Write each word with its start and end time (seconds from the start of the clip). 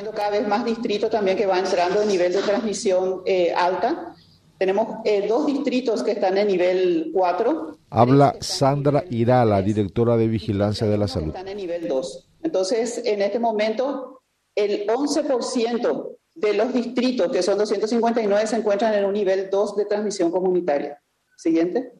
viendo 0.00 0.16
cada 0.16 0.30
vez 0.30 0.48
más 0.48 0.64
distritos 0.64 1.10
también 1.10 1.36
que 1.36 1.46
van 1.46 1.64
entrando 1.64 2.00
en 2.00 2.08
nivel 2.08 2.32
de 2.32 2.40
transmisión 2.40 3.22
eh, 3.26 3.52
alta. 3.52 4.14
Tenemos 4.58 4.98
eh, 5.04 5.26
dos 5.28 5.46
distritos 5.46 6.02
que 6.02 6.12
están 6.12 6.38
en 6.38 6.48
nivel 6.48 7.10
4. 7.12 7.78
Habla 7.90 8.36
Sandra 8.40 9.04
Irala, 9.10 9.60
directora 9.62 10.16
de 10.16 10.28
Vigilancia 10.28 10.86
de 10.86 10.98
la 10.98 11.06
Salud. 11.06 11.28
Están 11.28 11.48
en 11.48 11.56
nivel 11.56 11.86
2. 11.86 12.28
Entonces, 12.42 13.02
en 13.04 13.20
este 13.22 13.38
momento, 13.38 14.22
el 14.54 14.86
11% 14.86 16.16
de 16.34 16.54
los 16.54 16.72
distritos, 16.72 17.30
que 17.30 17.42
son 17.42 17.58
259, 17.58 18.46
se 18.46 18.56
encuentran 18.56 18.94
en 18.94 19.04
un 19.04 19.12
nivel 19.12 19.48
2 19.50 19.76
de 19.76 19.84
transmisión 19.84 20.30
comunitaria. 20.30 21.02
Siguiente. 21.36 21.92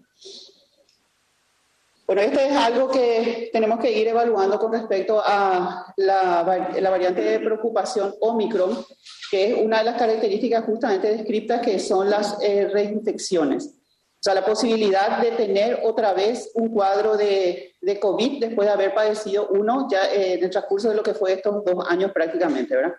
Bueno, 2.10 2.22
este 2.22 2.48
es 2.48 2.56
algo 2.56 2.88
que 2.88 3.50
tenemos 3.52 3.78
que 3.78 3.92
ir 3.92 4.08
evaluando 4.08 4.58
con 4.58 4.72
respecto 4.72 5.22
a 5.24 5.94
la, 5.96 6.68
la, 6.80 6.90
variante 6.90 7.20
de 7.20 7.38
preocupación 7.38 8.12
Omicron, 8.20 8.84
que 9.30 9.52
es 9.52 9.62
una 9.62 9.78
de 9.78 9.84
las 9.84 9.96
características 9.96 10.64
justamente 10.64 11.06
descritas 11.06 11.60
que 11.60 11.78
son 11.78 12.10
las 12.10 12.36
eh, 12.42 12.68
reinfecciones. 12.68 13.66
O 13.66 14.22
sea, 14.22 14.34
la 14.34 14.44
posibilidad 14.44 15.22
de 15.22 15.30
tener 15.30 15.82
otra 15.84 16.12
vez 16.12 16.50
un 16.54 16.70
cuadro 16.70 17.16
de, 17.16 17.76
de 17.80 18.00
COVID 18.00 18.40
después 18.40 18.66
de 18.66 18.74
haber 18.74 18.92
padecido 18.92 19.46
uno 19.50 19.86
ya 19.88 20.12
eh, 20.12 20.32
en 20.32 20.42
el 20.42 20.50
transcurso 20.50 20.88
de 20.88 20.96
lo 20.96 21.04
que 21.04 21.14
fue 21.14 21.34
estos 21.34 21.64
dos 21.64 21.84
años 21.88 22.10
prácticamente, 22.10 22.74
¿verdad? 22.74 22.94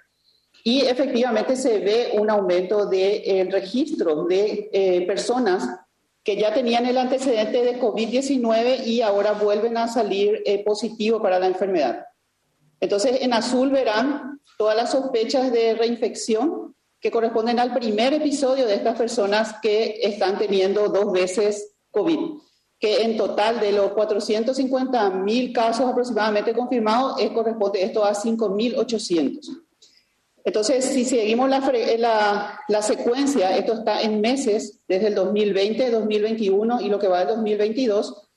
Y 0.63 0.85
efectivamente 0.85 1.57
se 1.57 1.79
ve 1.79 2.13
un 2.17 2.29
aumento 2.29 2.85
del 2.85 3.23
de, 3.23 3.49
registro 3.51 4.23
de 4.23 4.69
eh, 4.71 5.05
personas 5.05 5.67
que 6.23 6.37
ya 6.37 6.53
tenían 6.53 6.85
el 6.85 6.97
antecedente 6.97 7.63
de 7.63 7.79
COVID-19 7.79 8.85
y 8.85 9.01
ahora 9.01 9.33
vuelven 9.33 9.77
a 9.77 9.87
salir 9.87 10.41
eh, 10.45 10.63
positivo 10.63 11.21
para 11.21 11.39
la 11.39 11.47
enfermedad. 11.47 12.05
Entonces, 12.79 13.21
en 13.21 13.33
azul 13.33 13.69
verán 13.71 14.39
todas 14.57 14.75
las 14.75 14.91
sospechas 14.91 15.51
de 15.51 15.73
reinfección 15.75 16.75
que 16.99 17.11
corresponden 17.11 17.59
al 17.59 17.73
primer 17.73 18.13
episodio 18.13 18.67
de 18.67 18.75
estas 18.75 18.97
personas 18.97 19.55
que 19.61 19.99
están 20.03 20.37
teniendo 20.37 20.87
dos 20.89 21.11
veces 21.11 21.75
COVID, 21.89 22.39
que 22.79 23.01
en 23.01 23.17
total 23.17 23.59
de 23.59 23.71
los 23.71 23.91
450 23.93 25.09
mil 25.09 25.51
casos 25.51 25.89
aproximadamente 25.89 26.53
confirmados, 26.53 27.19
es, 27.19 27.31
corresponde 27.31 27.83
esto 27.83 28.05
a 28.05 28.13
5.800. 28.13 29.63
Entonces, 30.43 30.85
si 30.85 31.05
seguimos 31.05 31.49
la, 31.49 32.59
la, 32.67 32.81
secuencia, 32.81 33.55
esto 33.55 33.73
está 33.73 34.01
en 34.01 34.21
meses, 34.21 34.81
desde 34.87 35.07
el 35.07 35.15
2020, 35.15 35.91
2021 35.91 36.81
y 36.81 36.89
lo 36.89 36.97
que 36.97 37.07
va 37.07 37.19
del 37.19 37.35
2022, 37.35 38.29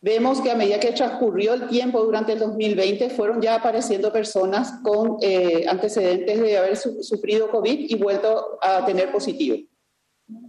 vemos 0.00 0.40
que 0.40 0.50
a 0.50 0.56
medida 0.56 0.80
que 0.80 0.92
transcurrió 0.92 1.54
el 1.54 1.68
tiempo 1.68 2.02
durante 2.02 2.32
el 2.32 2.40
2020, 2.40 3.10
fueron 3.10 3.40
ya 3.40 3.54
apareciendo 3.54 4.12
personas 4.12 4.74
con 4.82 5.18
eh, 5.20 5.64
antecedentes 5.68 6.40
de 6.40 6.58
haber 6.58 6.76
sufrido 6.76 7.50
COVID 7.50 7.86
y 7.88 7.94
vuelto 7.94 8.58
a 8.60 8.84
tener 8.84 9.10
positivo. 9.12 9.56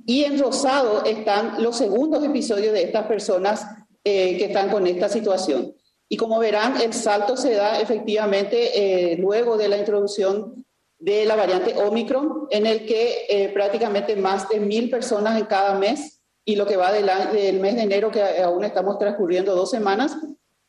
Y 0.05 0.23
en 0.23 0.39
rosado 0.39 1.03
están 1.05 1.61
los 1.61 1.77
segundos 1.77 2.23
episodios 2.23 2.73
de 2.73 2.83
estas 2.83 3.05
personas 3.07 3.65
eh, 4.03 4.37
que 4.37 4.45
están 4.45 4.69
con 4.69 4.87
esta 4.87 5.09
situación. 5.09 5.73
Y 6.09 6.17
como 6.17 6.39
verán, 6.39 6.81
el 6.81 6.93
salto 6.93 7.35
se 7.37 7.53
da 7.53 7.79
efectivamente 7.79 9.13
eh, 9.13 9.17
luego 9.17 9.57
de 9.57 9.67
la 9.67 9.77
introducción 9.77 10.65
de 10.97 11.25
la 11.25 11.35
variante 11.35 11.75
Omicron, 11.75 12.47
en 12.49 12.65
el 12.65 12.85
que 12.85 13.25
eh, 13.29 13.49
prácticamente 13.49 14.15
más 14.15 14.47
de 14.49 14.59
mil 14.59 14.89
personas 14.89 15.39
en 15.39 15.45
cada 15.45 15.77
mes, 15.77 16.21
y 16.45 16.55
lo 16.55 16.65
que 16.65 16.77
va 16.77 16.91
del, 16.91 17.09
del, 17.33 17.59
mes 17.59 17.75
de 17.75 17.81
enero, 17.81 18.11
que 18.11 18.21
aún 18.21 18.63
estamos 18.63 18.99
transcurriendo 18.99 19.55
dos 19.55 19.71
semanas, 19.71 20.15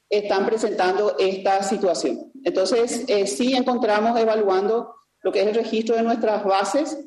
están 0.08 0.46
presentando 0.46 1.16
esta 1.18 1.62
situación. 1.62 2.32
Entonces, 2.44 3.04
eh, 3.08 3.26
sí 3.26 3.54
encontramos 3.54 4.18
evaluando 4.18 4.94
lo 5.22 5.32
que 5.32 5.42
es 5.42 5.48
el 5.48 5.54
registro 5.54 5.96
de 5.96 6.02
nuestras 6.02 6.44
bases, 6.44 6.98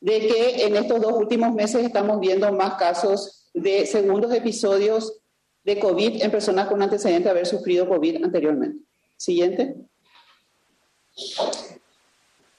de 0.00 0.20
que 0.20 0.66
en 0.66 0.76
estos 0.76 1.00
dos 1.00 1.12
últimos 1.12 1.52
meses 1.54 1.84
estamos 1.84 2.20
viendo 2.20 2.52
más 2.52 2.74
casos 2.74 3.50
de 3.54 3.86
segundos 3.86 4.32
episodios 4.34 5.20
de 5.64 5.78
COVID 5.78 6.22
en 6.22 6.30
personas 6.30 6.68
con 6.68 6.82
antecedente 6.82 7.24
de 7.24 7.30
haber 7.30 7.46
sufrido 7.46 7.88
COVID 7.88 8.24
anteriormente. 8.24 8.84
Siguiente. 9.16 9.76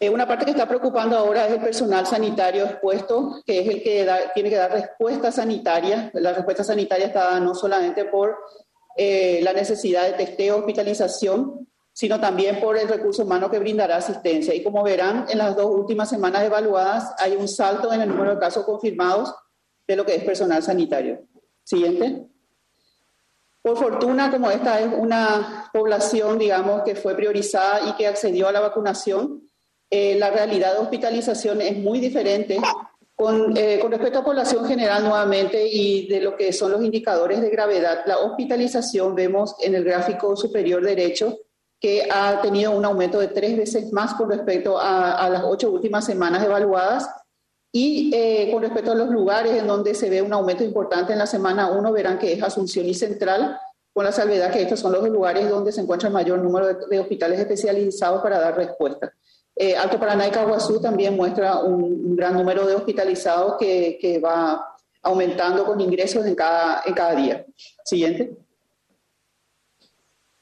Eh, 0.04 0.10
una 0.10 0.28
parte 0.28 0.44
que 0.44 0.52
está 0.52 0.68
preocupando 0.68 1.18
ahora 1.18 1.48
es 1.48 1.54
el 1.54 1.62
personal 1.62 2.06
sanitario 2.06 2.66
expuesto, 2.66 3.42
que 3.46 3.62
es 3.62 3.68
el 3.70 3.82
que 3.82 4.06
tiene 4.34 4.50
que 4.50 4.58
dar 4.58 4.74
respuesta 4.74 5.32
sanitaria. 5.32 6.12
La 6.16 6.34
respuesta 6.34 6.62
sanitaria 6.62 7.06
está 7.06 7.40
no 7.40 7.56
solamente 7.56 8.04
por 8.04 8.38
eh, 8.98 9.40
la 9.42 9.54
necesidad 9.54 10.04
de 10.04 10.12
testeo, 10.12 10.58
hospitalización, 10.58 11.70
sino 11.94 12.20
también 12.20 12.60
por 12.60 12.78
el 12.78 12.90
recurso 12.90 13.24
humano 13.24 13.50
que 13.50 13.60
brindará 13.60 13.96
asistencia. 13.96 14.54
Y 14.54 14.62
como 14.62 14.84
verán, 14.84 15.26
en 15.30 15.38
las 15.38 15.56
dos 15.56 15.68
últimas 15.68 16.10
semanas 16.10 16.44
evaluadas 16.44 17.16
hay 17.18 17.38
un 17.38 17.48
salto 17.48 17.94
en 17.94 18.02
el 18.02 18.10
número 18.10 18.32
de 18.32 18.42
casos 18.42 18.66
confirmados 18.66 19.34
de 19.88 19.96
lo 19.96 20.06
que 20.06 20.16
es 20.16 20.24
personal 20.26 20.62
sanitario. 20.62 21.22
Siguiente. 21.64 22.28
Por 23.62 23.78
fortuna, 23.78 24.30
como 24.30 24.52
esta 24.52 24.82
es 24.82 24.94
una 24.98 25.70
población, 25.72 26.38
digamos, 26.38 26.84
que 26.84 26.94
fue 26.94 27.16
priorizada 27.16 27.88
y 27.88 27.94
que 27.94 28.06
accedió 28.06 28.50
a 28.50 28.52
la 28.52 28.60
vacunación, 28.60 29.44
eh, 29.96 30.16
la 30.18 30.32
realidad 30.32 30.74
de 30.74 30.80
hospitalización 30.80 31.62
es 31.62 31.78
muy 31.78 32.00
diferente 32.00 32.60
con, 33.14 33.56
eh, 33.56 33.78
con, 33.80 33.92
respecto 33.92 34.18
a 34.18 34.26
población 34.26 34.66
general 34.66 35.04
nuevamente 35.04 35.68
y 35.68 36.08
de 36.08 36.20
lo 36.20 36.36
que 36.36 36.52
son 36.52 36.72
los 36.72 36.84
indicadores 36.84 37.42
de 37.42 37.52
gravedad. 37.52 38.02
La 38.08 38.18
hospitalización 38.18 39.14
vemos 39.14 39.56
en 39.62 39.76
el 39.76 39.84
gráfico 39.84 40.36
superior 40.36 40.84
derecho 40.84 41.38
que 41.80 42.08
ha 42.12 42.42
tenido 42.42 42.72
un 42.72 42.84
aumento 42.86 43.20
de 43.20 43.28
tres 43.28 43.56
veces 43.56 43.94
más 43.94 44.16
con 44.16 44.32
respecto 44.32 44.80
a, 44.80 45.30
las 45.30 45.44
ocho 45.44 45.70
últimas 45.70 46.06
semanas 46.06 46.44
evaluadas. 46.44 47.08
Y 47.72 48.10
eh, 48.16 48.50
con 48.52 48.64
respecto 48.64 48.94
a 48.94 48.96
los 48.96 49.10
lugares 49.10 49.54
en 49.54 49.68
donde 49.68 49.94
se 49.94 50.10
ve 50.10 50.24
un 50.24 50.34
aumento 50.34 50.64
importante 50.64 51.14
en 51.14 51.20
la 51.20 51.28
semana 51.28 51.70
1, 51.70 51.92
verán 51.92 52.18
que 52.18 52.34
es 52.34 52.42
Asunción 52.42 52.88
y 52.88 52.96
Central, 52.96 53.60
con 53.94 54.06
la 54.06 54.12
salvedad 54.12 54.52
que 54.52 54.64
estos 54.64 54.80
son 54.80 54.92
los 54.92 55.08
lugares 55.08 55.48
donde 55.48 55.72
se 55.72 55.82
encuentra 55.82 56.08
el 56.08 56.16
mayor 56.16 56.40
número 56.40 56.66
de, 56.66 56.88
de 56.90 57.00
hospitales 57.00 57.40
especializados 57.40 58.24
para 58.24 58.40
dar 58.40 58.58
respuesta. 58.58 59.14
Eh, 59.56 59.76
Alto 59.76 60.00
Paraná 60.00 60.28
y 60.28 60.32
Caguazú 60.32 60.82
también 60.82 61.16
muestra 61.16 61.60
un, 61.60 62.16
gran 62.16 62.34
número 62.34 62.66
de 62.66 62.76
hospitalizados 62.76 63.56
que, 63.60 64.22
va 64.24 64.76
aumentando 65.02 65.66
con 65.66 65.80
ingresos 65.80 66.26
en 66.26 66.36
cada, 66.36 67.16
día. 67.16 67.46
Siguiente. 67.84 68.38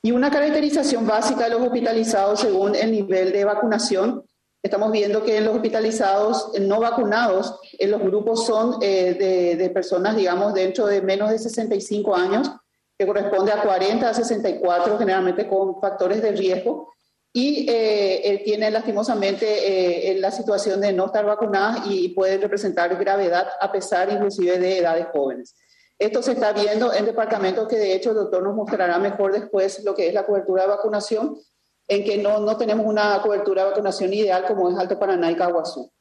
Y 0.03 0.11
una 0.11 0.31
caracterización 0.31 1.05
básica 1.05 1.45
de 1.45 1.51
los 1.51 1.61
hospitalizados 1.61 2.39
según 2.39 2.75
el 2.75 2.91
nivel 2.91 3.31
de 3.31 3.45
vacunación. 3.45 4.23
Estamos 4.63 4.91
viendo 4.91 5.23
que 5.23 5.37
en 5.37 5.45
los 5.45 5.55
hospitalizados 5.55 6.51
no 6.59 6.79
vacunados, 6.79 7.59
en 7.79 7.91
los 7.91 8.01
grupos 8.01 8.45
son 8.45 8.77
eh, 8.81 9.55
de, 9.57 9.69
personas, 9.71 10.15
digamos, 10.15 10.53
dentro 10.53 10.85
de 10.85 11.01
menos 11.01 11.31
de 11.31 11.39
65 11.39 12.15
años, 12.15 12.51
que 12.97 13.07
corresponde 13.07 13.51
a 13.51 13.63
40 13.63 14.07
a 14.07 14.13
64, 14.13 14.99
generalmente 14.99 15.47
con 15.47 15.81
factores 15.81 16.21
de 16.21 16.31
riesgo 16.33 16.91
y 17.33 17.65
eh, 17.69 18.41
tiene 18.43 18.69
lastimosamente 18.69 20.11
eh, 20.11 20.19
la 20.19 20.31
situación 20.31 20.81
de 20.81 20.91
no 20.91 21.05
estar 21.05 21.25
vacunadas 21.25 21.87
y 21.87 22.09
puede 22.09 22.37
representar 22.37 22.97
gravedad 22.97 23.47
a 23.59 23.71
pesar 23.71 24.11
inclusive 24.11 24.59
de 24.59 24.79
edades 24.79 25.07
jóvenes. 25.13 25.55
Esto 25.97 26.21
se 26.21 26.33
está 26.33 26.51
viendo 26.51 26.93
en 26.93 27.05
departamentos 27.05 27.67
que 27.67 27.77
de 27.77 27.93
hecho 27.95 28.09
el 28.09 28.17
doctor 28.17 28.43
nos 28.43 28.55
mostrará 28.55 28.97
mejor 28.97 29.31
después 29.31 29.83
lo 29.83 29.95
que 29.95 30.07
es 30.07 30.13
la 30.13 30.25
cobertura 30.25 30.63
de 30.63 30.69
vacunación, 30.69 31.37
en 31.87 32.03
que 32.03 32.17
no, 32.17 32.39
no 32.39 32.57
tenemos 32.57 32.85
una 32.85 33.21
cobertura 33.21 33.63
de 33.63 33.69
vacunación 33.69 34.13
ideal 34.13 34.45
como 34.45 34.69
es 34.69 34.77
Alto 34.77 34.99
Paraná 34.99 35.31
y 35.31 35.35
Caguazú. 35.35 35.91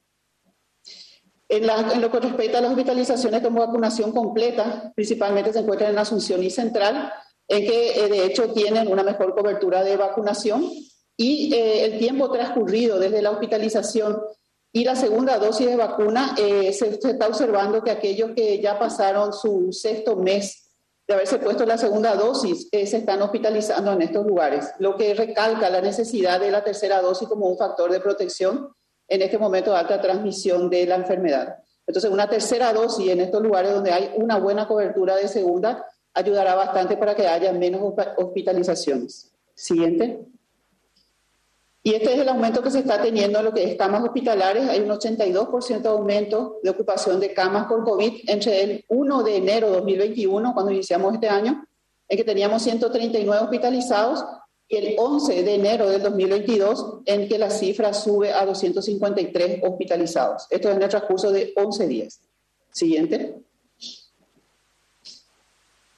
En, 1.47 1.69
en, 1.69 2.01
lo 2.01 2.09
que 2.11 2.19
respecta 2.19 2.57
a 2.57 2.61
las 2.61 2.71
hospitalizaciones 2.71 3.41
con 3.41 3.53
vacunación 3.53 4.11
completa, 4.11 4.91
principalmente 4.95 5.53
se 5.53 5.59
encuentran 5.59 5.91
en 5.91 5.99
Asunción 5.99 6.43
y 6.43 6.49
Central, 6.49 7.11
en 7.47 7.65
que 7.65 8.05
eh, 8.05 8.07
de 8.09 8.25
hecho 8.25 8.51
tienen 8.53 8.87
una 8.87 9.03
mejor 9.03 9.35
cobertura 9.35 9.83
de 9.83 9.97
vacunación 9.97 10.63
y 11.21 11.53
eh, 11.53 11.85
el 11.85 11.99
tiempo 11.99 12.31
transcurrido 12.31 12.97
desde 12.97 13.21
la 13.21 13.29
hospitalización 13.29 14.19
y 14.73 14.83
la 14.83 14.95
segunda 14.95 15.37
dosis 15.37 15.67
de 15.67 15.75
vacuna, 15.75 16.33
eh, 16.35 16.73
se, 16.73 16.97
está 16.99 17.27
observando 17.27 17.83
que 17.83 17.91
aquellos 17.91 18.31
que 18.31 18.59
ya 18.59 18.79
pasaron 18.79 19.31
su 19.31 19.71
sexto 19.71 20.15
mes 20.15 20.71
de 21.07 21.13
haberse 21.13 21.37
puesto 21.37 21.63
la 21.63 21.77
segunda 21.77 22.15
dosis 22.15 22.67
eh, 22.71 22.87
se 22.87 22.97
están 22.97 23.21
hospitalizando 23.21 23.91
en 23.91 24.01
estos 24.01 24.25
lugares, 24.25 24.71
lo 24.79 24.95
que 24.95 25.13
recalca 25.13 25.69
la 25.69 25.79
necesidad 25.79 26.39
de 26.39 26.49
la 26.49 26.63
tercera 26.63 27.01
dosis 27.03 27.27
como 27.27 27.47
un 27.47 27.57
factor 27.57 27.91
de 27.91 27.99
protección 27.99 28.73
en 29.07 29.21
este 29.21 29.37
momento 29.37 29.69
de 29.69 29.77
alta 29.77 30.01
transmisión 30.01 30.71
de 30.71 30.87
la 30.87 30.95
enfermedad. 30.95 31.57
Entonces, 31.85 32.09
una 32.09 32.27
tercera 32.27 32.73
dosis 32.73 33.09
en 33.09 33.21
estos 33.21 33.43
lugares 33.43 33.73
donde 33.73 33.91
hay 33.91 34.11
una 34.15 34.39
buena 34.39 34.67
cobertura 34.67 35.17
de 35.17 35.27
segunda 35.27 35.85
ayudará 36.15 36.55
bastante 36.55 36.97
para 36.97 37.13
que 37.13 37.27
haya 37.27 37.53
menos 37.53 37.93
hospitalizaciones. 38.17 39.31
Siguiente. 39.53 40.31
Y 41.83 41.95
este 41.95 42.13
es 42.13 42.19
el 42.19 42.29
aumento 42.29 42.61
que 42.61 42.69
se 42.69 42.79
está 42.79 43.01
teniendo 43.01 43.39
en 43.39 43.45
lo 43.45 43.53
que 43.53 43.63
es 43.63 43.75
camas 43.75 44.03
hospitalares. 44.03 44.69
Hay 44.69 44.81
un 44.81 44.89
82% 44.89 45.81
de 45.81 45.89
aumento 45.89 46.59
de 46.61 46.69
ocupación 46.69 47.19
de 47.19 47.33
camas 47.33 47.65
por 47.65 47.83
COVID 47.83 48.29
entre 48.29 48.61
el 48.61 48.85
1 48.87 49.23
de 49.23 49.35
enero 49.37 49.67
de 49.71 49.77
2021, 49.77 50.53
cuando 50.53 50.71
iniciamos 50.71 51.15
este 51.15 51.27
año, 51.27 51.65
en 52.07 52.17
que 52.17 52.23
teníamos 52.23 52.61
139 52.61 53.43
hospitalizados, 53.43 54.23
y 54.67 54.77
el 54.77 54.95
11 54.97 55.43
de 55.43 55.55
enero 55.55 55.89
del 55.89 56.01
2022 56.01 56.99
en 57.05 57.27
que 57.27 57.37
la 57.37 57.49
cifra 57.49 57.93
sube 57.93 58.31
a 58.31 58.45
253 58.45 59.59
hospitalizados. 59.63 60.47
Esto 60.49 60.69
es 60.69 60.75
en 60.77 60.83
el 60.83 60.89
transcurso 60.89 61.29
de 61.29 61.51
11 61.57 61.87
días. 61.87 62.21
Siguiente. 62.71 63.35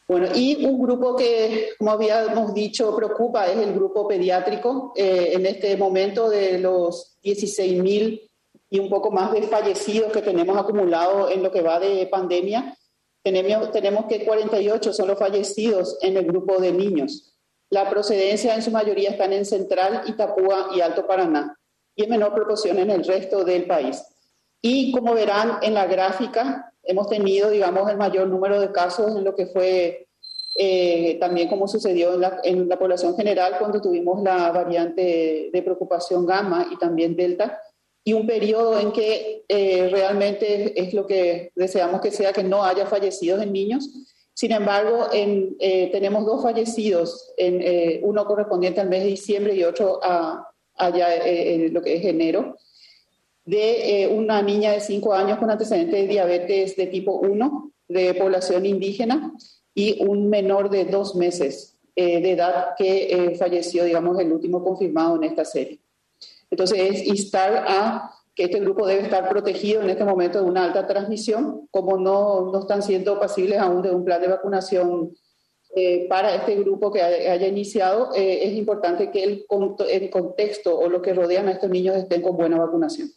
Bueno, 0.07 0.27
y 0.35 0.65
un 0.65 0.81
grupo 0.81 1.15
que, 1.15 1.69
como 1.77 1.91
habíamos 1.91 2.53
dicho, 2.53 2.95
preocupa 2.95 3.47
es 3.47 3.57
el 3.57 3.73
grupo 3.73 4.07
pediátrico. 4.07 4.91
Eh, 4.95 5.31
en 5.33 5.45
este 5.45 5.77
momento 5.77 6.29
de 6.29 6.59
los 6.59 7.17
16.000 7.23 8.29
y 8.69 8.79
un 8.79 8.89
poco 8.89 9.11
más 9.11 9.31
de 9.31 9.44
fallecidos 9.44 10.11
que 10.11 10.21
tenemos 10.21 10.57
acumulados 10.57 11.31
en 11.31 11.41
lo 11.41 11.51
que 11.51 11.61
va 11.61 11.79
de 11.79 12.05
pandemia, 12.07 12.77
tenemos, 13.23 13.71
tenemos 13.71 14.05
que 14.05 14.25
48 14.25 14.91
son 14.91 15.07
los 15.07 15.17
fallecidos 15.17 15.97
en 16.01 16.17
el 16.17 16.25
grupo 16.25 16.59
de 16.59 16.73
niños. 16.73 17.33
La 17.69 17.89
procedencia 17.89 18.53
en 18.53 18.61
su 18.61 18.71
mayoría 18.71 19.11
están 19.11 19.31
en 19.31 19.45
Central, 19.45 20.03
Itapúa 20.07 20.71
y 20.75 20.81
Alto 20.81 21.07
Paraná, 21.07 21.57
y 21.95 22.03
en 22.03 22.09
menor 22.09 22.33
proporción 22.33 22.77
en 22.79 22.91
el 22.91 23.06
resto 23.06 23.45
del 23.45 23.65
país. 23.65 24.03
Y 24.61 24.91
como 24.91 25.13
verán 25.13 25.59
en 25.61 25.73
la 25.73 25.85
gráfica, 25.85 26.72
hemos 26.83 27.07
tenido, 27.07 27.50
digamos, 27.50 27.89
el 27.89 27.97
mayor 27.97 28.27
número 28.27 28.59
de 28.59 28.71
casos 28.71 29.15
en 29.15 29.24
lo 29.24 29.35
que 29.35 29.47
fue 29.47 30.07
eh, 30.56 31.18
también 31.19 31.47
como 31.47 31.68
sucedió 31.68 32.13
en 32.13 32.21
la, 32.21 32.39
en 32.44 32.69
la, 32.69 32.77
población 32.77 33.15
general 33.15 33.56
cuando 33.57 33.81
tuvimos 33.81 34.21
la 34.21 34.51
variante 34.51 35.50
de 35.51 35.62
preocupación 35.63 36.27
gamma 36.27 36.68
y 36.71 36.77
también 36.77 37.15
delta, 37.15 37.59
y 38.03 38.13
un 38.13 38.27
periodo 38.27 38.80
en 38.80 38.91
que 38.91 39.45
eh, 39.47 39.89
realmente 39.89 40.80
es 40.80 40.94
lo 40.94 41.07
que 41.07 41.51
deseamos 41.56 42.01
que 42.01 42.12
sea, 42.12 42.33
que 42.33 42.44
no 42.44 42.63
haya 42.63 42.85
fallecidos 42.85 43.41
en 43.41 43.53
niños. 43.53 43.89
Sin 44.35 44.51
embargo, 44.51 45.07
en, 45.12 45.56
eh, 45.59 45.89
tenemos 45.91 46.25
dos 46.25 46.44
fallecidos, 46.44 47.33
en, 47.38 48.03
uno 48.03 48.25
correspondiente 48.25 48.81
al 48.81 48.89
mes 48.89 49.03
de 49.03 49.09
diciembre 49.09 49.56
y 49.56 49.63
otro 49.63 50.00
a, 50.03 50.47
allá 50.75 51.15
en 51.25 51.74
lo 51.74 51.81
que 51.81 51.95
es 51.95 52.06
enero 52.06 52.57
de 53.45 54.04
eh, 54.04 54.07
una 54.07 54.42
niña 54.42 54.72
de 54.72 54.80
5 54.80 55.13
años 55.13 55.38
con 55.38 55.50
antecedentes 55.51 56.01
de 56.01 56.07
diabetes 56.07 56.75
de 56.75 56.88
tipo 56.88 57.19
1 57.19 57.72
de 57.88 58.13
población 58.13 58.66
indígena 58.66 59.34
y 59.75 60.04
un 60.06 60.30
menor 60.30 60.69
de 60.69 60.86
dos 60.86 61.16
meses 61.16 61.78
eh, 61.95 62.22
de 62.22 62.31
edad 62.31 62.69
que 62.78 63.07
eh, 63.12 63.36
falleció, 63.36 63.84
digamos, 63.84 64.18
el 64.19 64.31
último 64.31 64.63
confirmado 64.63 65.18
en 65.18 65.25
esta 65.25 65.44
serie. 65.44 65.81
Entonces, 66.50 66.80
es 66.80 67.07
instar 67.07 67.66
a 67.68 68.12
que 68.36 68.45
este 68.45 68.60
grupo 68.60 68.88
debe 68.88 69.04
estar 69.04 69.28
protegido 69.30 69.81
en 69.81 69.90
este 69.90 70.06
momento 70.06 70.40
de 70.40 70.50
una 70.50 70.63
alta 70.63 70.88
transmisión, 70.88 71.68
como 71.69 71.98
no, 71.98 72.51
no 72.51 72.60
están 72.60 72.81
siendo 72.81 73.19
pasibles 73.19 73.60
aún 73.60 73.81
de 73.81 73.92
un 73.92 74.06
plan 74.06 74.22
de 74.22 74.28
vacunación 74.28 75.13
para 76.07 76.36
este 76.36 76.56
grupo 76.57 76.92
que 76.92 77.01
haya 77.01 77.48
iniciado, 77.48 78.12
es 78.13 78.54
importante 78.54 79.10
que 79.10 79.24
el 79.24 79.45
contexto 80.12 80.78
o 80.78 80.88
lo 80.88 81.01
que 81.01 81.16
rodean 81.16 81.48
a 81.48 81.54
estos 81.54 81.72
niños 81.72 81.95
estén 81.95 82.22
con 82.22 82.38
buena 82.38 82.60
vacunación. 82.60 83.10